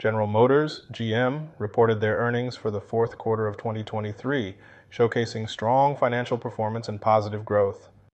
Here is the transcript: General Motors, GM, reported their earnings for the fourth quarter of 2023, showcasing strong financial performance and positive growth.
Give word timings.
General 0.00 0.26
Motors, 0.26 0.86
GM, 0.90 1.48
reported 1.58 2.00
their 2.00 2.16
earnings 2.16 2.56
for 2.56 2.70
the 2.70 2.80
fourth 2.80 3.18
quarter 3.18 3.46
of 3.46 3.58
2023, 3.58 4.56
showcasing 4.90 5.46
strong 5.46 5.94
financial 5.94 6.38
performance 6.38 6.88
and 6.88 7.02
positive 7.02 7.44
growth. 7.44 7.90